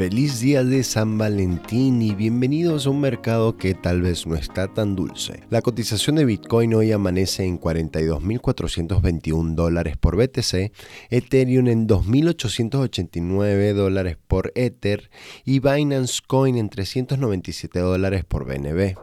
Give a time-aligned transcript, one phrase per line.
[0.00, 4.66] Feliz día de San Valentín y bienvenidos a un mercado que tal vez no está
[4.66, 5.42] tan dulce.
[5.50, 10.72] La cotización de Bitcoin hoy amanece en 42.421 dólares por BTC,
[11.10, 15.10] Ethereum en 2.889 dólares por Ether
[15.44, 18.94] y Binance Coin en 397 dólares por BNB.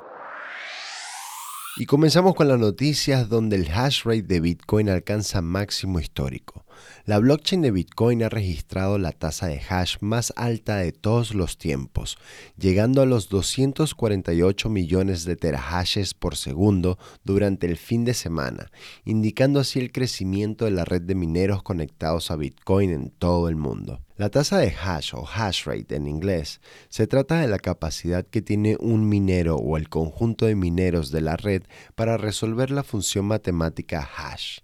[1.77, 6.65] Y comenzamos con las noticias donde el hash rate de Bitcoin alcanza máximo histórico.
[7.05, 11.57] La blockchain de Bitcoin ha registrado la tasa de hash más alta de todos los
[11.57, 12.17] tiempos,
[12.57, 18.71] llegando a los 248 millones de terahashes por segundo durante el fin de semana,
[19.05, 23.55] indicando así el crecimiento de la red de mineros conectados a Bitcoin en todo el
[23.55, 24.01] mundo.
[24.17, 28.41] La tasa de hash o hash rate en inglés se trata de la capacidad que
[28.41, 31.61] tiene un minero o el conjunto de mineros de la red
[31.93, 34.59] para resolver la función matemática hash.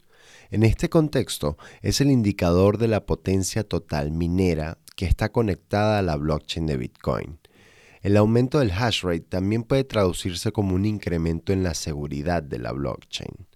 [0.54, 6.04] En este contexto, es el indicador de la potencia total minera que está conectada a
[6.04, 7.40] la blockchain de Bitcoin.
[8.04, 12.60] El aumento del hash rate también puede traducirse como un incremento en la seguridad de
[12.60, 13.48] la blockchain.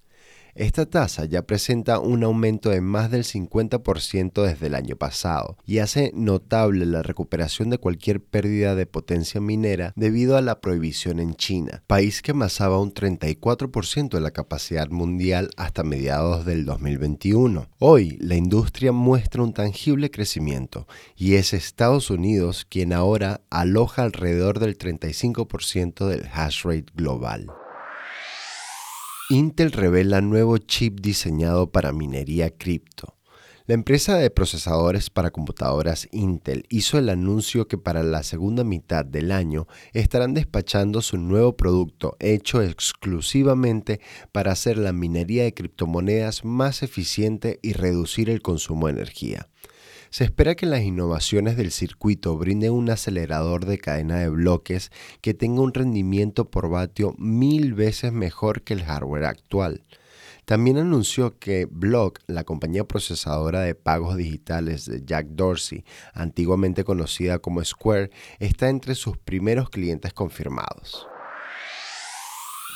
[0.58, 5.78] Esta tasa ya presenta un aumento de más del 50% desde el año pasado y
[5.78, 11.36] hace notable la recuperación de cualquier pérdida de potencia minera debido a la prohibición en
[11.36, 17.68] China, país que amasaba un 34% de la capacidad mundial hasta mediados del 2021.
[17.78, 24.58] Hoy la industria muestra un tangible crecimiento y es Estados Unidos quien ahora aloja alrededor
[24.58, 27.46] del 35% del hash rate global.
[29.30, 33.18] Intel revela nuevo chip diseñado para minería cripto.
[33.66, 39.04] La empresa de procesadores para computadoras Intel hizo el anuncio que para la segunda mitad
[39.04, 44.00] del año estarán despachando su nuevo producto hecho exclusivamente
[44.32, 49.50] para hacer la minería de criptomonedas más eficiente y reducir el consumo de energía.
[50.10, 54.92] Se espera que las innovaciones del circuito brinden un acelerador de cadena de bloques
[55.22, 59.84] que tenga un rendimiento por vatio mil veces mejor que el hardware actual.
[60.46, 67.40] También anunció que Block, la compañía procesadora de pagos digitales de Jack Dorsey, antiguamente conocida
[67.40, 71.06] como Square, está entre sus primeros clientes confirmados.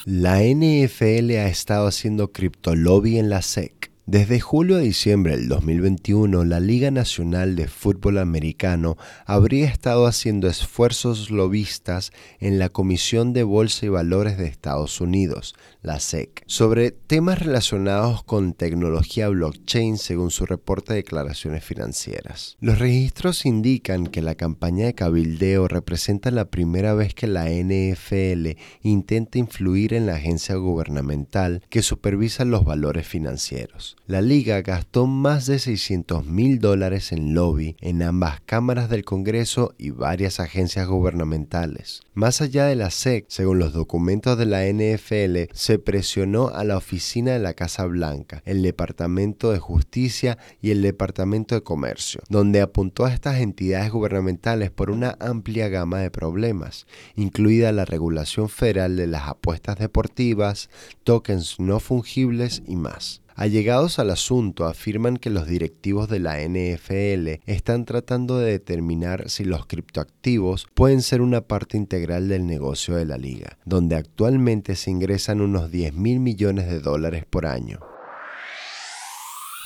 [0.03, 3.90] La NFL ha estado haciendo criptolobby en la SEC.
[4.11, 10.49] Desde julio a diciembre del 2021, la Liga Nacional de Fútbol Americano habría estado haciendo
[10.49, 12.11] esfuerzos lobistas
[12.41, 18.21] en la Comisión de Bolsa y Valores de Estados Unidos, la SEC, sobre temas relacionados
[18.25, 22.57] con tecnología blockchain según su reporte de declaraciones financieras.
[22.59, 28.59] Los registros indican que la campaña de cabildeo representa la primera vez que la NFL
[28.81, 33.95] intenta influir en la agencia gubernamental que supervisa los valores financieros.
[34.07, 39.75] La liga gastó más de 600 mil dólares en lobby en ambas cámaras del Congreso
[39.77, 42.01] y varias agencias gubernamentales.
[42.15, 46.77] Más allá de la SEC, según los documentos de la NFL, se presionó a la
[46.77, 52.59] oficina de la Casa Blanca, el Departamento de Justicia y el Departamento de Comercio, donde
[52.59, 58.97] apuntó a estas entidades gubernamentales por una amplia gama de problemas, incluida la regulación federal
[58.97, 60.69] de las apuestas deportivas,
[61.03, 63.21] tokens no fungibles y más.
[63.41, 69.45] Allegados al asunto afirman que los directivos de la NFL están tratando de determinar si
[69.45, 74.91] los criptoactivos pueden ser una parte integral del negocio de la liga, donde actualmente se
[74.91, 77.79] ingresan unos 10 mil millones de dólares por año.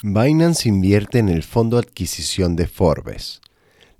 [0.03, 3.41] Binance invierte en el fondo adquisición de Forbes.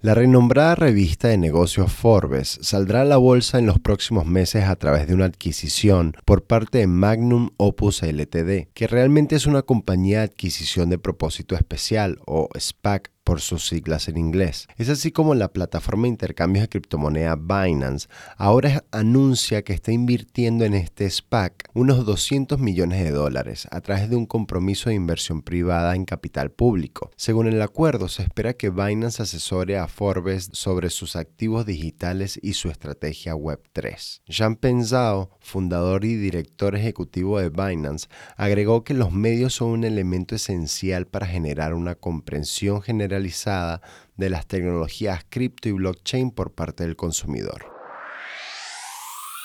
[0.05, 4.75] La renombrada revista de negocios Forbes saldrá a la bolsa en los próximos meses a
[4.75, 10.19] través de una adquisición por parte de Magnum Opus Ltd, que realmente es una compañía
[10.19, 14.67] de adquisición de propósito especial o SPAC por sus siglas en inglés.
[14.77, 18.07] Es así como la plataforma de intercambios de criptomoneda Binance
[18.37, 24.09] ahora anuncia que está invirtiendo en este SPAC unos 200 millones de dólares a través
[24.09, 27.09] de un compromiso de inversión privada en capital público.
[27.17, 32.53] Según el acuerdo, se espera que Binance asesore a Forbes sobre sus activos digitales y
[32.53, 34.21] su estrategia Web3.
[34.27, 38.07] Jean Penzao, fundador y director ejecutivo de Binance,
[38.37, 43.14] agregó que los medios son un elemento esencial para generar una comprensión general
[44.17, 47.75] de las tecnologías cripto y blockchain por parte del consumidor.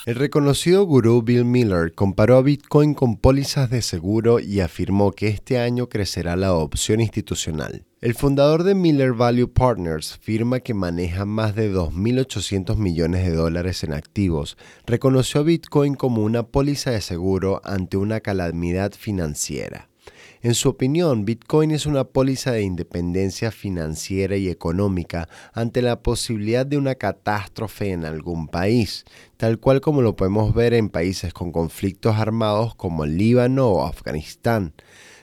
[0.07, 5.29] El reconocido gurú Bill Miller comparó a Bitcoin con pólizas de seguro y afirmó que
[5.29, 7.85] este año crecerá la adopción institucional.
[8.01, 13.85] El fundador de Miller Value Partners firma que maneja más de 2.800 millones de dólares
[13.85, 14.57] en activos.
[14.87, 19.90] Reconoció a Bitcoin como una póliza de seguro ante una calamidad financiera.
[20.43, 26.65] En su opinión, Bitcoin es una póliza de independencia financiera y económica ante la posibilidad
[26.65, 29.05] de una catástrofe en algún país,
[29.37, 33.87] tal cual como lo podemos ver en países con conflictos armados como el Líbano o
[33.87, 34.73] Afganistán.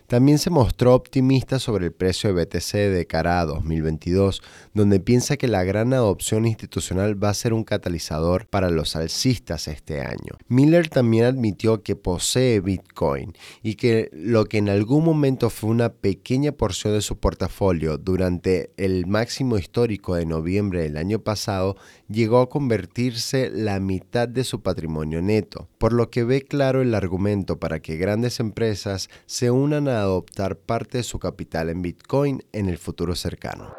[0.07, 4.41] También se mostró optimista sobre el precio de BTC de cara a 2022,
[4.73, 9.67] donde piensa que la gran adopción institucional va a ser un catalizador para los alcistas
[9.67, 10.37] este año.
[10.47, 15.89] Miller también admitió que posee Bitcoin y que lo que en algún momento fue una
[15.89, 21.75] pequeña porción de su portafolio durante el máximo histórico de noviembre del año pasado
[22.07, 26.95] llegó a convertirse la mitad de su patrimonio neto, por lo que ve claro el
[26.95, 32.43] argumento para que grandes empresas se unan a adoptar parte de su capital en Bitcoin
[32.51, 33.73] en el futuro cercano.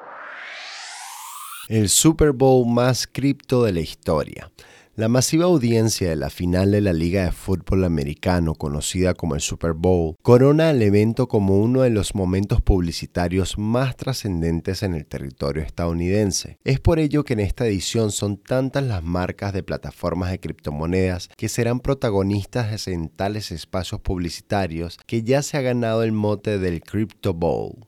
[1.68, 4.50] El Super Bowl más cripto de la historia.
[4.98, 9.40] La masiva audiencia de la final de la Liga de Fútbol Americano, conocida como el
[9.40, 15.06] Super Bowl, corona el evento como uno de los momentos publicitarios más trascendentes en el
[15.06, 16.58] territorio estadounidense.
[16.64, 21.28] Es por ello que en esta edición son tantas las marcas de plataformas de criptomonedas
[21.36, 26.80] que serán protagonistas en tales espacios publicitarios que ya se ha ganado el mote del
[26.80, 27.87] Crypto Bowl.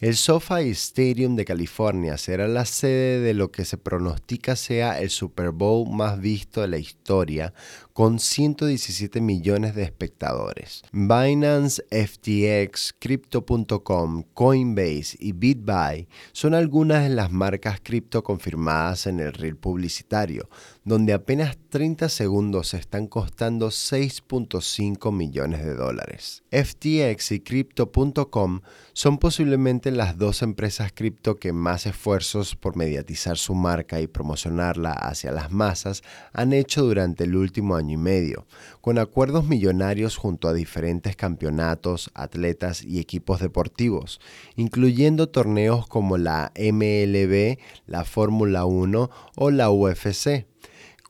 [0.00, 5.08] El SoFi Stadium de California será la sede de lo que se pronostica sea el
[5.08, 7.54] Super Bowl más visto de la historia,
[7.92, 10.82] con 117 millones de espectadores.
[10.90, 19.32] Binance, FTX, Crypto.com, Coinbase y BitBuy son algunas de las marcas cripto confirmadas en el
[19.32, 20.48] reel publicitario,
[20.84, 26.44] donde apenas 30 segundos están costando 6.5 millones de dólares.
[26.52, 28.60] FTX y Crypto.com
[28.92, 34.92] son posiblemente las dos empresas cripto que más esfuerzos por mediatizar su marca y promocionarla
[34.92, 36.02] hacia las masas
[36.32, 38.46] han hecho durante el último año y medio,
[38.82, 44.20] con acuerdos millonarios junto a diferentes campeonatos, atletas y equipos deportivos,
[44.54, 50.53] incluyendo torneos como la MLB, la Fórmula 1 o la UFC.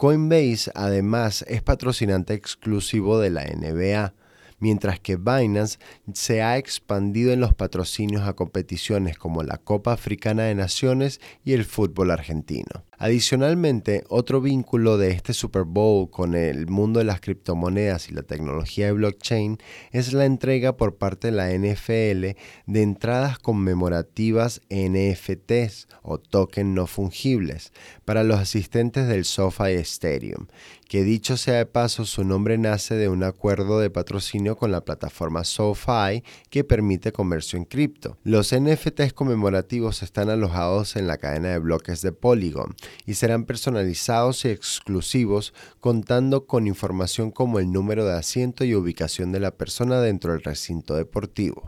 [0.04, 4.12] Coinbase además es patrocinante exclusivo de la NBA
[4.58, 5.78] mientras que Binance
[6.12, 11.54] se ha expandido en los patrocinios a competiciones como la Copa Africana de Naciones y
[11.54, 12.84] el fútbol argentino.
[12.98, 18.22] Adicionalmente, otro vínculo de este Super Bowl con el mundo de las criptomonedas y la
[18.22, 19.58] tecnología de blockchain
[19.90, 26.86] es la entrega por parte de la NFL de entradas conmemorativas NFTs o token no
[26.86, 27.72] fungibles
[28.04, 30.46] para los asistentes del SoFi Stadium,
[30.88, 34.84] que dicho sea de paso su nombre nace de un acuerdo de patrocinio con la
[34.84, 38.18] plataforma SoFi que permite comercio en cripto.
[38.22, 42.74] Los NFTs conmemorativos están alojados en la cadena de bloques de Polygon
[43.06, 49.32] y serán personalizados y exclusivos contando con información como el número de asiento y ubicación
[49.32, 51.62] de la persona dentro del recinto deportivo.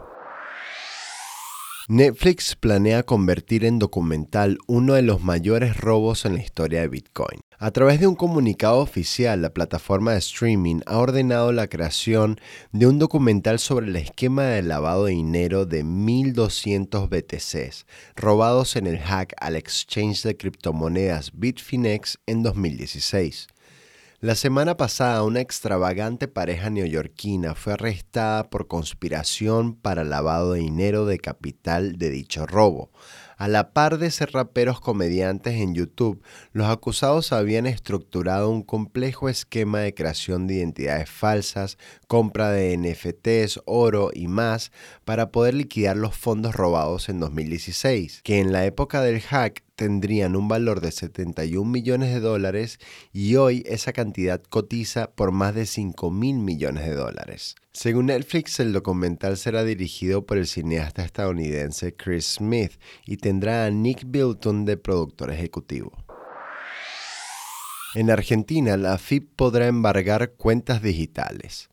[1.89, 7.39] Netflix planea convertir en documental uno de los mayores robos en la historia de Bitcoin.
[7.59, 12.39] A través de un comunicado oficial, la plataforma de streaming ha ordenado la creación
[12.73, 18.87] de un documental sobre el esquema de lavado de dinero de 1.200 BTCs robados en
[18.87, 23.49] el hack al exchange de criptomonedas Bitfinex en 2016.
[24.27, 31.07] La semana pasada una extravagante pareja neoyorquina fue arrestada por conspiración para lavado de dinero
[31.07, 32.91] de capital de dicho robo.
[33.37, 39.29] A la par de ser raperos comediantes en YouTube, los acusados habían estructurado un complejo
[39.29, 41.79] esquema de creación de identidades falsas,
[42.09, 44.73] compra de NFTs, oro y más
[45.05, 50.35] para poder liquidar los fondos robados en 2016, que en la época del hack tendrían
[50.35, 52.81] un valor de 71 millones de dólares
[53.13, 57.55] y hoy esa cantidad cotiza por más de 5 mil millones de dólares.
[57.73, 62.73] Según Netflix, el documental será dirigido por el cineasta estadounidense Chris Smith
[63.05, 65.93] y tendrá a Nick Bilton de productor ejecutivo.
[67.95, 71.71] En Argentina, la FIP podrá embargar cuentas digitales.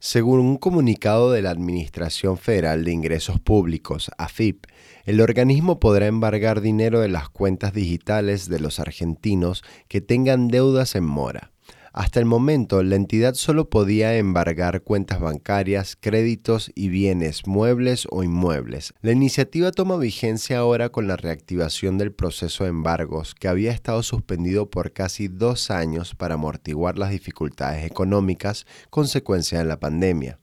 [0.00, 4.66] Según un comunicado de la Administración Federal de Ingresos Públicos, AFIP,
[5.04, 10.94] el organismo podrá embargar dinero de las cuentas digitales de los argentinos que tengan deudas
[10.94, 11.50] en mora.
[11.98, 18.22] Hasta el momento, la entidad solo podía embargar cuentas bancarias, créditos y bienes muebles o
[18.22, 18.94] inmuebles.
[19.00, 24.04] La iniciativa toma vigencia ahora con la reactivación del proceso de embargos, que había estado
[24.04, 30.38] suspendido por casi dos años para amortiguar las dificultades económicas consecuencia de la pandemia.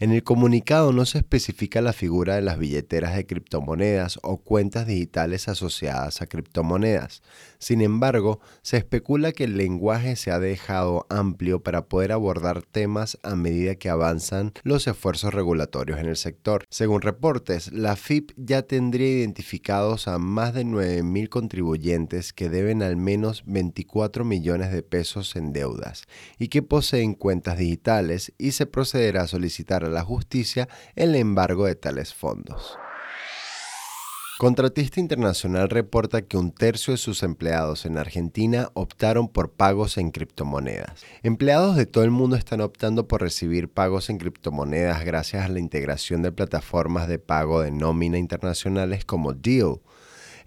[0.00, 4.86] En el comunicado no se especifica la figura de las billeteras de criptomonedas o cuentas
[4.86, 7.20] digitales asociadas a criptomonedas.
[7.58, 13.18] Sin embargo, se especula que el lenguaje se ha dejado amplio para poder abordar temas
[13.24, 16.64] a medida que avanzan los esfuerzos regulatorios en el sector.
[16.70, 22.96] Según reportes, la FIP ya tendría identificados a más de 9.000 contribuyentes que deben al
[22.96, 26.04] menos 24 millones de pesos en deudas
[26.38, 31.74] y que poseen cuentas digitales y se procederá a solicitar la justicia el embargo de
[31.74, 32.78] tales fondos.
[34.38, 40.12] Contratista Internacional reporta que un tercio de sus empleados en Argentina optaron por pagos en
[40.12, 41.04] criptomonedas.
[41.24, 45.58] Empleados de todo el mundo están optando por recibir pagos en criptomonedas gracias a la
[45.58, 49.80] integración de plataformas de pago de nómina internacionales como Deal,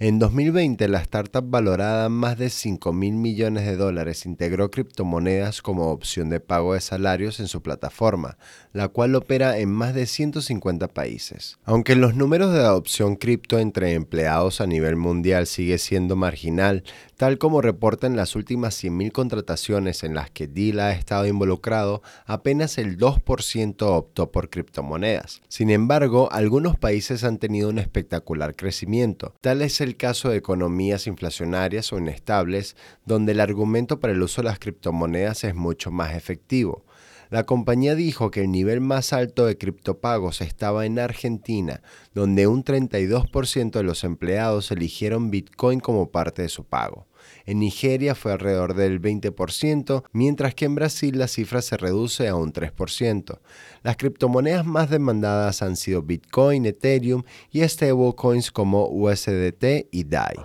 [0.04, 5.92] en 2020, la startup valorada más de 5 mil millones de dólares integró criptomonedas como
[5.92, 8.40] opción de pago de salarios en su plataforma,
[8.74, 11.60] la cual opera en más de 150 países.
[11.66, 16.84] Aunque los números de adopción cripto entre empleados a nivel mundial sigue siendo marginal,
[17.22, 22.80] tal como reportan las últimas 100.000 contrataciones en las que Deal ha estado involucrado, apenas
[22.80, 25.44] el 2% optó por criptomonedas.
[25.48, 29.36] Sin embargo, algunos países han tenido un espectacular crecimiento.
[29.40, 32.76] Tal es el caso de economías inflacionarias o inestables,
[33.06, 36.86] donde el argumento para el uso de las criptomonedas es mucho más efectivo.
[37.30, 41.84] La compañía dijo que el nivel más alto de criptopagos estaba en Argentina,
[42.16, 47.06] donde un 32% de los empleados eligieron Bitcoin como parte de su pago.
[47.46, 52.36] En Nigeria fue alrededor del 20%, mientras que en Brasil la cifra se reduce a
[52.36, 53.40] un 3%.
[53.84, 60.36] Las criptomonedas más demandadas han sido Bitcoin, Ethereum y stablecoins como USDT y DAI.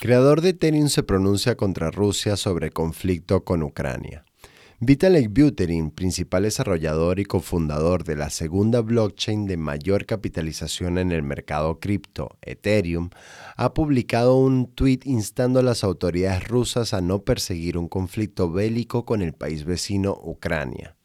[0.00, 4.24] Creador de Ethereum se pronuncia contra Rusia sobre conflicto con Ucrania.
[4.82, 11.22] Vitalik Buterin, principal desarrollador y cofundador de la segunda blockchain de mayor capitalización en el
[11.22, 13.10] mercado cripto, Ethereum,
[13.58, 19.04] ha publicado un tweet instando a las autoridades rusas a no perseguir un conflicto bélico
[19.04, 20.96] con el país vecino Ucrania.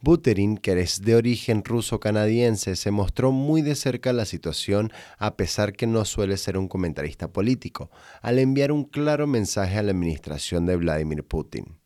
[0.00, 5.74] Buterin, que es de origen ruso-canadiense, se mostró muy de cerca la situación a pesar
[5.74, 7.88] que no suele ser un comentarista político,
[8.20, 11.81] al enviar un claro mensaje a la administración de Vladimir Putin.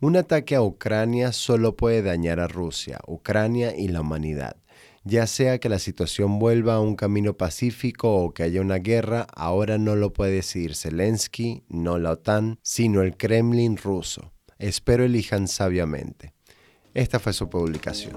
[0.00, 4.56] Un ataque a Ucrania solo puede dañar a Rusia, Ucrania y la humanidad.
[5.02, 9.26] Ya sea que la situación vuelva a un camino pacífico o que haya una guerra,
[9.34, 14.30] ahora no lo puede decidir Zelensky, no la OTAN, sino el Kremlin ruso.
[14.60, 16.32] Espero elijan sabiamente.
[16.94, 18.16] Esta fue su publicación.